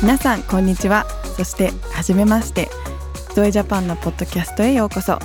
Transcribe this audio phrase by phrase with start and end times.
[0.00, 1.06] 皆さんこんにちは。
[1.36, 2.68] そしてはじめまして。
[3.34, 5.18] ゾエジャパンのポッドキャストへようこそ。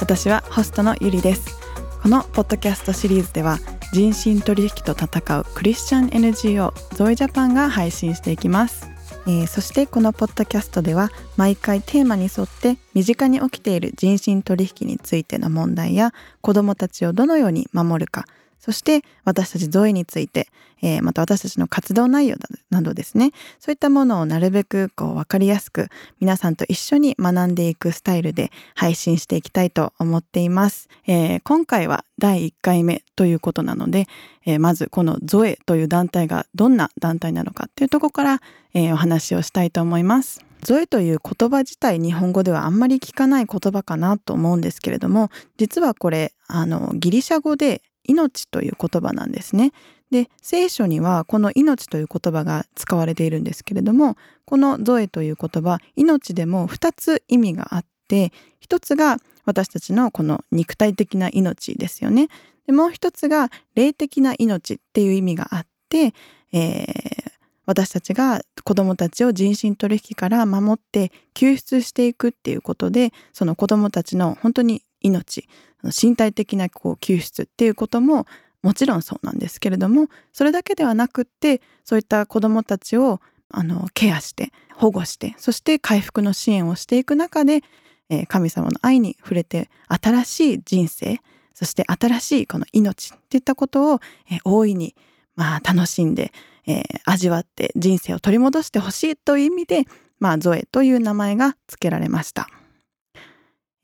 [0.00, 1.56] 私はホストのゆりです。
[2.02, 3.58] このポッドキャストシリーズでは
[3.92, 8.90] 人身取引と戦うクリスチャン NGO ゾエジャパンが配信していきます。
[9.28, 18.24] えー、そしてこのポッドキャストでは毎回テーマに沿って身近に起きている人身取引についての問題や子どもたちをどのように守るか
[18.58, 20.48] そして私たちゾエについて、
[20.82, 22.36] えー、また私たちの活動内容
[22.70, 23.32] などですね。
[23.58, 25.88] そういったものをなるべくこう分かりやすく
[26.20, 34.06] 皆さんと一緒に学んでいくスタイルで配信していきたいと思っています、えー、今回は第1回目ということなので、
[34.46, 38.40] えー、まずこのゾエという団体がどんな団体なのかっていうところから、
[38.74, 40.44] えお話をしたいと思います。
[40.62, 49.72] ゾエという言葉自体日本語ではあんまり聞かない言葉かなと思うんですけれども実はこれあのギリシャ語で命という言葉なんですね。
[50.10, 58.32] で聖書にはこの命という言葉が使われているんですけれどもこのゾエという言葉命でも2つ意味があって
[58.66, 62.28] 1つが私たちのこの肉体的な命ですよね。
[62.66, 66.14] でもう一つが霊的な命っていう意味があって、
[66.52, 67.32] えー、
[67.64, 75.48] 私たちが子どもたちを人身取引から守って救出していくっていうことでその子どもたちの本当に命
[75.84, 78.26] 身体的なこう救出っていうことも
[78.62, 87.62] もちろんそうなんですけれどもそれだけではなくってそういった子どもたちをあのケアして保護してそして回復の支援をしていく中で、
[88.10, 91.20] えー、神様の愛に触れて新しい人生
[91.54, 94.94] そして新しいこの命っていったことを、えー、大いに、
[95.34, 96.32] まあ、楽しんで、
[96.66, 99.84] えー、味わって人生を取り戻してほしいという意味で、
[100.20, 102.48] まあ、ゾエという名前が付けられました。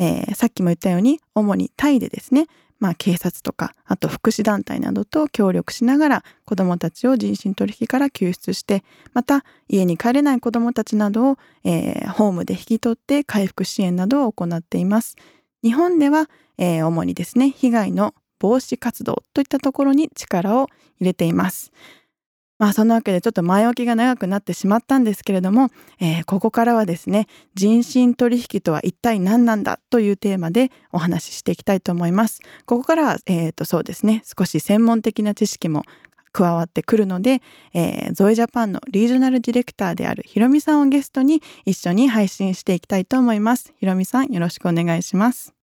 [0.05, 2.47] えー、さっきも言ったように主にタイでですね、
[2.79, 8.85] まあ、警察とかあと福祉団体などと協力しながら子どもたちを人身取引から救出して
[9.15, 15.17] また家に帰れない子どもたちなどを、えー、ホームで引き取って回復支援などを行っています。
[15.63, 16.29] 日本では、
[16.59, 20.69] えー、主にですね被害の防止活動といったところに力を
[21.01, 21.73] 入れています。
[22.59, 25.71] まあそんなわけでちょっと前置きが長くなってしまったんですけれども、
[26.01, 32.41] えー、ここからはですね人身取引とは一体何なんだというテーマでお話ししていきたいと思います。
[32.67, 35.83] ここからは、えー、とそうですね少し専門的な知識も
[36.33, 37.41] 加わってくるので、
[37.73, 43.73] えー、ゾエジャパンのリージョナルディレクターであるひろみさんをゲストに一緒に配信していきたいと思います。
[43.79, 45.55] ひろみさんよろしくお願いします。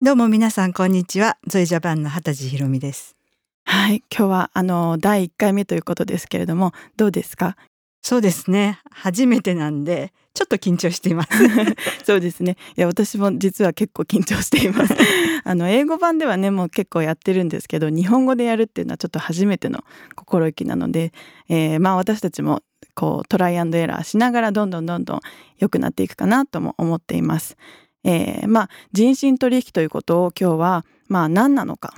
[0.00, 1.38] どうも皆さんこんにちは。
[1.46, 3.21] ゾエジャパンの畑地ひろみです。
[3.64, 7.56] はい、今日はあの第1回目ということですけれどもどうですか？
[8.02, 8.80] そうですね。
[8.90, 11.30] 初めてなんでちょっと緊張しています。
[12.04, 12.56] そうですね。
[12.76, 14.94] いや私も実は結構緊張しています。
[15.44, 19.84] あの英語版ではねもう結構やってるんですけど日本語でやるっていうのはちょっと初めての
[20.16, 21.12] 心意気なので、
[21.48, 22.62] えー、まあ私たちも
[22.94, 25.20] こうトライアンドエラーしながらどんどんどんどん
[25.58, 27.56] 良くなっていくかなとも思っています、
[28.04, 31.94] えー、まあ人身取引ということを今日はまあ何なのか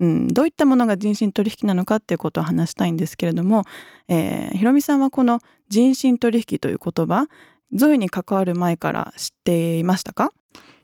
[0.00, 3.64] うん、どういったものが人身取引なのかっていうことを話したいんですけれども、
[4.08, 7.26] えー、ひろみさんはこの人身取引という言葉
[7.72, 10.32] ゾイに関わる前から知っていましたか？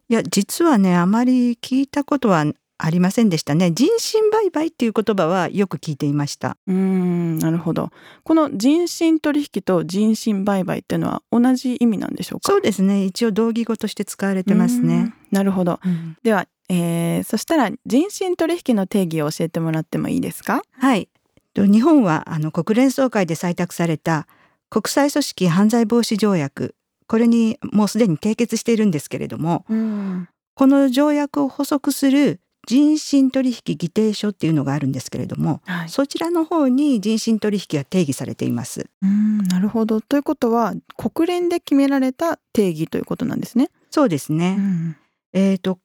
[0.09, 2.45] いや実はねあまり聞いたことは
[2.79, 3.71] ありませんでしたね。
[3.71, 6.57] 人身売買っていう言葉はよく聞いていました。
[6.67, 7.91] うんなるほど。
[8.25, 12.51] この人身取引と人身売買っていうのは同じ意味なんでしょうか？
[12.51, 13.05] そうですね。
[13.05, 15.15] 一応同義語として使われてますね。
[15.31, 20.63] なるほど、うん、ではえー、そしたら人身取引の定義を教えてもらってもいいですか？
[20.73, 21.09] はい。
[21.55, 24.27] 日本はあの国連総会で採択された
[24.71, 26.75] 国際組織犯罪防止条約。
[27.07, 38.89] これにもうすでに締結しているんですけれども、うん、この条約を補足する人身取引議定書っていうのがあるんですけれども、はい、そちらの方に人身取引は定義されています。
[39.03, 40.01] うんなるほど。
[40.01, 43.69] ということは国連で決められた定義ということなんですね。
[43.91, 44.57] そうですね。
[44.59, 44.97] うん、
[45.35, 45.81] えっ、ー、と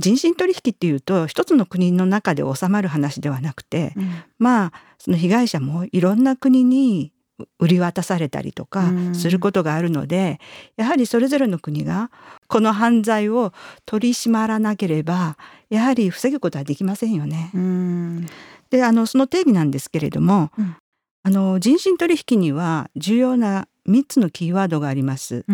[0.00, 7.12] 人身取引っていうと一つの国の中で収まる話ではなくて、うん、まあその被害者もいろんな国に
[7.58, 10.40] 売り渡されたりとかすることがあるので、
[10.76, 12.10] うん、やはりそれぞれの国が
[12.48, 13.52] この犯罪を
[13.86, 15.36] 取り締まらなければ
[15.68, 17.50] やはり防ぐことはできませんよね。
[17.54, 18.26] うん、
[18.70, 20.76] であのその定義なんですけれども、うん、
[21.22, 25.44] あの人身取引には重要な3つのキーワードがあります。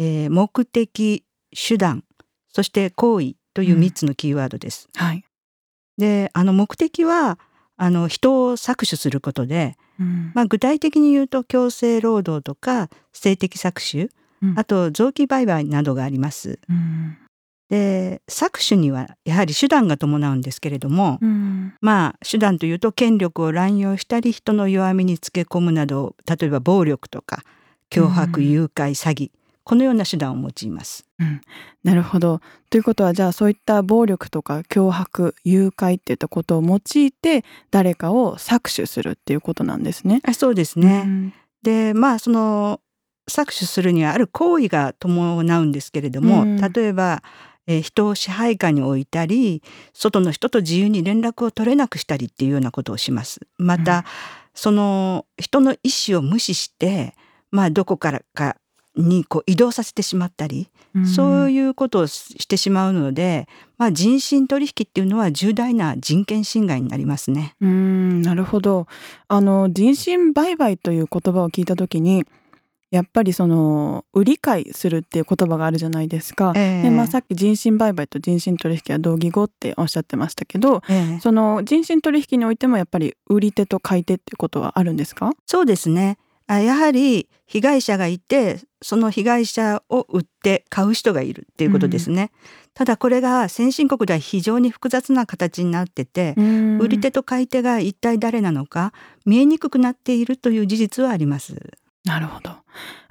[0.00, 2.04] えー、目的手段
[2.52, 4.88] そして行為という3つのキーワードです。
[4.94, 5.24] うん、はい、
[5.98, 7.40] であの目的は
[7.76, 14.12] あの人を搾取することで、うん、まあ、具体的に言うと強制労働とか性的搾取、
[14.42, 16.60] うん、あと臓器売買などがあります。
[17.68, 21.18] で搾取にはやはり手段が伴うんですけれども、
[21.80, 27.42] まあ手段というと権力を乱用したり人の弱みにつけ込むなど例えば暴力とか
[27.90, 29.30] 脅迫誘拐詐欺
[29.68, 31.04] このような手段を用います。
[31.20, 31.42] うん、
[31.84, 40.22] なるほどということはじゃあそういった暴力とか脅迫誘拐っていったことを用いて誰かを搾取するっていうことなんですね。
[40.24, 42.80] あそうですね、うん、でまあその
[43.28, 47.22] 搾取するにはある行為が伴うんですけれども、うん、例えば、
[47.66, 49.62] えー、人を支配下に置いたり
[49.92, 53.42] 外の人と自由に連絡を取れなくしたりっていうようなことをします。
[53.58, 54.06] また、
[54.54, 57.14] その人の意思を無視して
[57.50, 58.56] まあどこからか
[58.98, 63.48] にこう移動させてしまったり、うん、そういうことをしてしまうので、
[63.78, 67.54] まあ、人身取引っていうのは重大な人権侵害になりますね。
[67.60, 68.86] うんなるほど。
[69.28, 72.24] あの人身売買という言葉を聞いた時に
[72.90, 85.32] やっぱりその売り買いするっていう言葉があるじゃないですか、えー、でまあ、さっき人身売買と人身取引は同義語っておっしゃってましたけど、えー、その人身取引においてもやっぱり売り手と買い手っていうことはあるんですか？
[85.44, 86.16] そうですね
[86.48, 92.22] やはり被害者がいてその被害者を売って買う人がいるっていうことですね。
[92.22, 92.28] うん、
[92.74, 96.34] ただこれが先進国では非常に複雑な形になってて、
[96.80, 98.92] 売り手と買い手が一体誰なのか
[99.26, 101.72] 見えにくくなっているという事実はあります。
[102.04, 102.50] なるほど。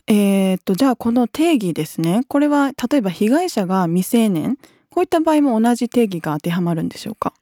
[0.07, 2.24] えー、っとじゃあこの定義ですね。
[2.28, 4.57] これは例えば被害者が未成年
[4.89, 7.34] こういった場合も同じ定義が当てはまるんでしょうか？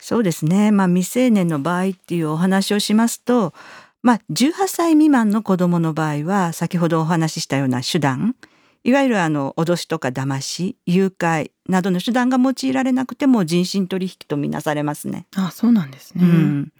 [0.00, 0.70] そうですね。
[0.70, 3.54] まあ未成年の場合っていうお話をしますと、
[4.04, 8.36] まあ、18歳未満の子供の場合は、先ほどお話ししたような手段、
[8.84, 15.26] いわゆるあの、脅しとか騙し、誘拐などの手段が用いられなくても人身取引とみなされますね。
[15.34, 16.22] あそうなんですね。
[16.22, 16.72] うん、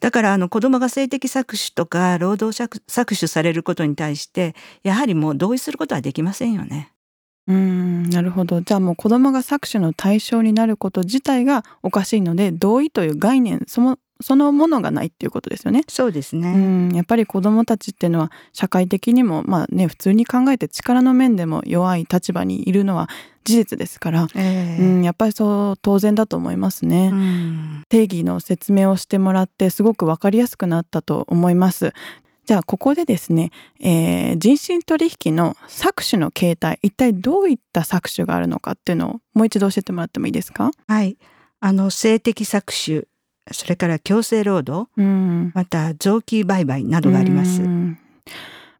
[0.00, 6.92] だからあの子供が性的搾取とか労働搾取されることに対してやはりもう同意することはできませんよね。
[7.48, 15.82] うんなるほどじゃあもう子供が搾取の対象になること自体がおかしいので同意という概念そもそのものがないっていうことですよね。
[15.88, 16.52] そうですね。
[16.52, 23.08] うん、やっぱり子どもたちっていうのは社会的にもまあね普通に考えて力の面でも弱い立場にいるのは
[23.44, 31.92] 事実ですから、えー、うん、やっぱりそう当然だと思いますね、うん、定義の説明をしてもらってすごく分かりやすくなったと思います。
[32.44, 40.72] じゃあここでですね、えー、人身取引の搾取の形態一体どういった搾取があるのかっていうのをもう一度教えてもらってもいいですか？
[40.88, 41.16] はい。
[41.60, 43.06] あの性的搾取
[43.50, 47.62] それから強制労働、うん、また臓器売買などがあります。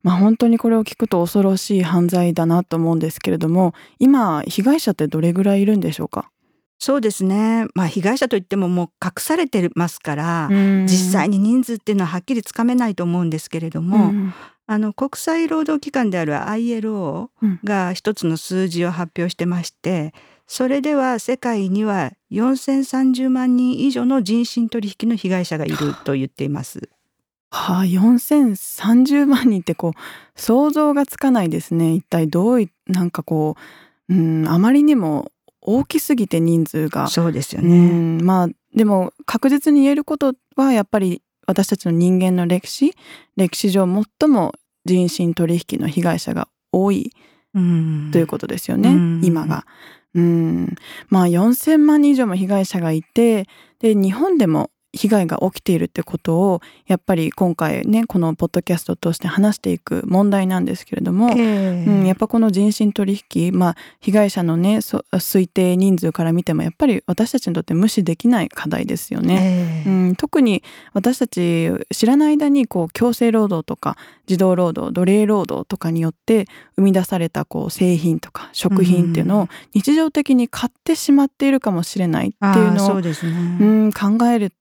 [0.03, 6.31] まあ、本当にこれを聞くと恐ろしい犯罪だなと思うんですけれども今被害者ってどれぐらいいるんでしょうか？
[6.81, 14.13] そうですね、まあ、被害者といってももう隠されてますから実際に人数っていうのははっきりつかめないと思うんですけれども
[14.67, 17.29] あの国際労働機関である ILO
[17.63, 20.13] が一つの数字を発表してまして、
[20.53, 26.91] それでは世界には4030万人以上の人身取引の被害者がいると言っています。
[27.51, 31.95] はあ、4030万人ってこう想像がつかないですね。
[31.95, 33.57] 一体どういなんかこ
[34.11, 35.33] う、うん、あまりにも
[35.63, 37.07] 大きすぎて人数が。
[37.07, 38.23] そうですよね。
[38.23, 42.93] まあでも確実に言えることはやっぱり私たちの人間の歴史
[43.37, 44.53] 歴史上最も
[44.85, 47.11] 人身取引の被害者が多い
[48.13, 48.91] ということですよね、
[49.23, 49.67] 今が。
[50.15, 50.75] うん。
[51.09, 53.47] まあ4,000万人以上も被害者がいて
[53.79, 69.85] で日本でも被害が起きているってことをやっぱり今回ねこのポッドキャストとして話していく問題なんですけれども、えー、うん、やっぱこの人身取引、まあ、被害者のね推定人数から見てもやっぱり私たちにとって無視できない課題ですよね。
[69.87, 73.97] えー、うん、特に私たち知らない間にこう強制労働とか
[74.27, 76.47] 児童労働奴隷労働とかによって
[76.77, 83.11] 生み出されたこう製品とか食品っていうのを日常的に買ってしまっているかもしれないっていうのを、うね、
[83.61, 84.57] うん、考えると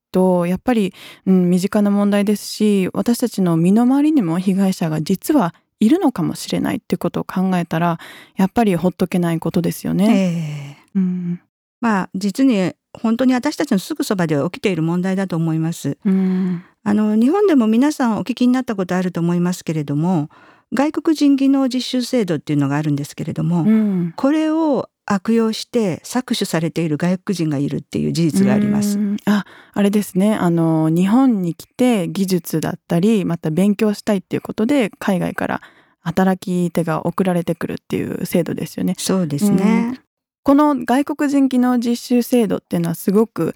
[0.45, 0.93] やっぱり、
[1.25, 7.99] うん、身近な問題ですし私たちの身の回りにも被害者が実はいるのかもしれないってことを考えたら
[8.35, 10.77] やっぱりほっとけないことですよね。
[10.93, 11.41] えー、うん、
[11.79, 15.97] まあ実に本当に私たちのすぐそばで起きている問題だと思います。
[16.05, 20.29] うん、あの日本でも皆さんお聞きになったことあると思いますけれども
[20.73, 28.99] 外国人技能実習制度っていうのがあるんですけれども、うん、これを悪用して搾取されている外国人がいるっていう事実があります。
[29.25, 30.35] あ、あれですね。
[30.35, 35.61] あの日本に来て技術だったり、また勉強したいっていうことで海外から
[35.99, 38.95] 働き手が送られてくるっていう制度ですよね。
[38.97, 39.99] そうですね。
[40.43, 43.53] この外国人技能実習制度っていうのはすごく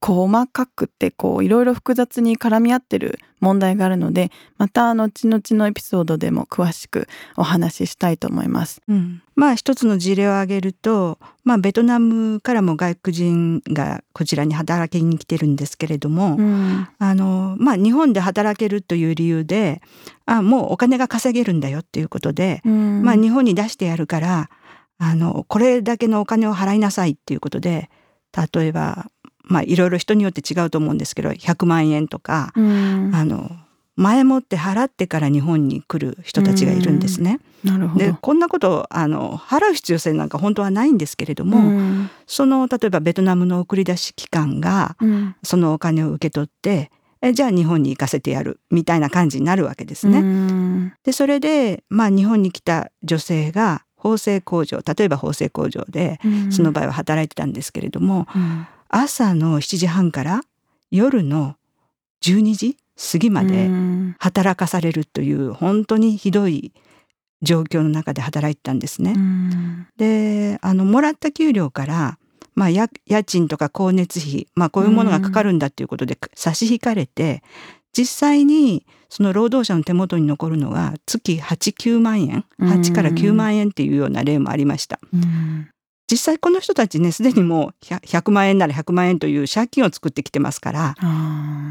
[0.00, 8.80] 細かくてこういろいろ複雑に絡み合ってる問題があるのでまた後々のエピソードでも詳しくお話ししたいと思います。
[8.88, 19.82] うん、まあ一つの事例を挙げると、まあ、ベトナムからも外国人がこちらに働きに来てるんですけれども、うん、あのまあ、日本で働けるという理由で
[20.26, 24.50] あもうお金が稼げるんだよっていうことで、うん、まあ、日本に出してやるから
[24.98, 27.90] あのこれだけのお金を払いなさいっていうことで
[28.54, 29.10] 例えば
[29.52, 33.50] まあいろいろ人によって違うと思うんですけど100万円とか、うん、あの
[33.96, 37.40] 前もって払ってから日本に来る人たちがいるんですね。
[37.62, 38.04] なるほど。
[38.04, 44.96] でこんなことあの払う必要性なんか本当はないんですけれども、その例えばベトナムの送り出し機関が、
[45.42, 46.90] そのお金を受け取って
[47.20, 50.92] えじゃあ日本に行かせてやるみたいな感じになるわけですね。
[51.04, 56.18] でそれで、まあ、日本に来た女性が縫製工場例えば縫製工場で、
[56.50, 58.26] その場合は働いてたんですけれども、
[58.92, 60.42] 朝の7時半から
[60.90, 61.56] 夜の
[62.22, 62.76] 12時
[63.12, 63.70] 過ぎまで
[64.18, 66.72] 働かされるという本当にひどい
[67.40, 69.16] 状況の中で働いてたんですね。
[69.96, 72.18] であのもらった給料から
[72.54, 72.88] まあ、家
[73.24, 77.42] 賃とか光熱費、まあ、こういうものがかかるんだっていうことで差し引かれて
[77.96, 82.44] 実際にその労働者の手元に残るのは月89万円。
[82.58, 85.00] 8から9万円っていうような例もありました。
[86.12, 90.94] 実際この人たちねすでにもう 100, 万円なら100万円という借金を作ってきてますから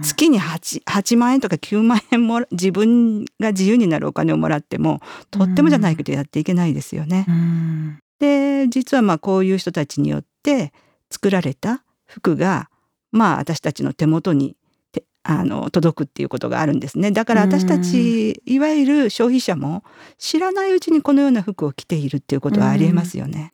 [0.01, 7.27] 月に 8, 8万円とか9万円も自分が自由になるお金をもらってもとってもじゃないけどやっていけないですよね。
[8.19, 10.73] で実はまあこういう人たちによって
[11.11, 12.71] 作られた服が
[13.11, 14.55] まあ私たちの手元に
[15.21, 19.83] あの届くっていうことがあるんですねだから私たちいわゆる消費者も
[20.17, 23.51] 知らないうちにこのような服を着ているっていうことはありえますよね。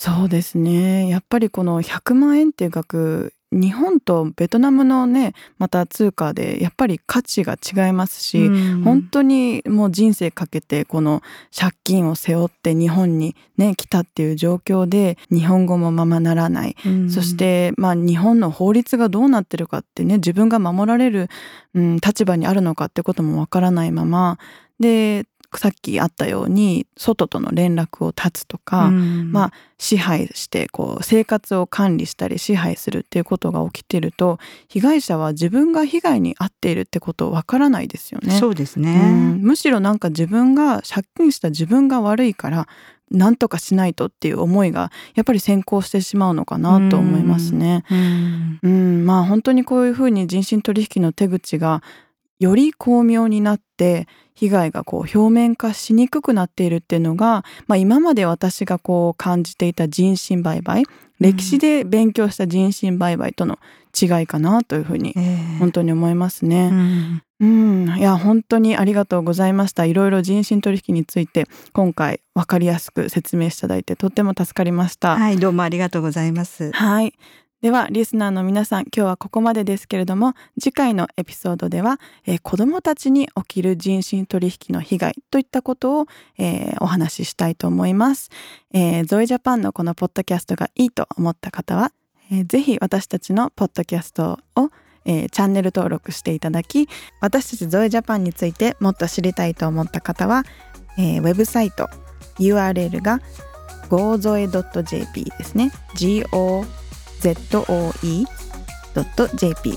[0.00, 1.10] そうですね。
[1.10, 11.20] やっぱりこの100万円っていう額日本とベトナムのねまた通貨でやっぱり価値が違いますし、うん、本当にもう人生かけてこの
[11.54, 21.28] 借金を背負って日本にね来たっていう状況で日本語もままならない、うん、そしてまあ日本の法律がどうなってるかってね自分が守られる、
[21.74, 24.38] うん、立場にあるのかってこともわからないまま。
[24.78, 25.26] で
[25.58, 34.38] さっきあったように外との連絡を断つとか、うん、まあ支配してこう生活を管理したり支配するっていうことが起きてると
[34.68, 38.38] 被害者は自分が被害に遭っているってことわからないですよね。
[38.38, 42.68] そうですね、うん、むしろなんか自分が借金した自分が悪いから
[43.10, 47.84] 何とかしないとっていう思いがやっぱり先行してしまうのかなと思いますね。
[47.90, 49.06] うん、うん。
[49.06, 51.82] まあ本当にこういうふうに人身取引の手口が
[52.40, 60.84] より巧妙になって被害がこう表面化しにくくなっているっていうのが、まあ、今まで私がこう感じていた人身売買
[61.20, 63.58] 歴史で勉強した人身売買との
[64.00, 65.14] 違いかなというふうに
[65.58, 66.70] 本当に思いますね。
[66.72, 67.46] うん、う
[67.94, 69.84] ん、いや本当にありがとうございました。
[69.84, 75.16] いろいろ人身取引について今回わかりやすく説明していただいてとっても助かりました。
[75.16, 76.72] はい、どうもありがとうございます。
[76.72, 77.12] はい。
[77.60, 86.06] ではリスナーの皆さん今日はここまでですけれども次回のエピソードでは、えー、子どもたちに起きる人身取引の被害といったことを、
[86.38, 88.30] えー、お話ししたいと思います、
[88.72, 91.92] えー、ゾイジャパンのこのポッドキャストがいいと思った方は、
[92.32, 94.70] えー、ぜひ私たちのポッドキャストを
[95.06, 96.86] えー、チャンネル登録していただき
[97.22, 100.44] 私たちゾエジャパンについてもっと知りたいと思った方は、
[100.98, 101.88] えー、ウェブサイト
[102.38, 103.20] URL が
[103.88, 105.72] gozoe.jp ですね。
[105.98, 106.66] GO
[107.20, 107.94] zoe.jp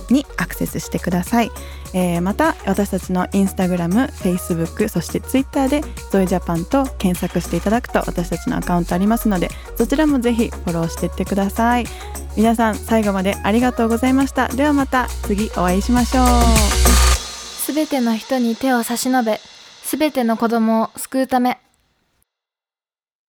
[0.09, 1.51] にアクセスしてください、
[1.93, 5.81] えー、また私たちのインスタグラム、フェイスブックそしてツイッターで
[6.11, 11.85] ゾイジャパンと検索していただくと私たちのアカウントありますのでそちらもぜひフォローしていってください。
[12.35, 14.47] 皆さん最後までありがとうございました。
[14.47, 16.25] ではまた次お会いしましょう。
[17.63, 19.39] すべての人に手を差し伸べ
[19.83, 21.59] すべての子供を救うため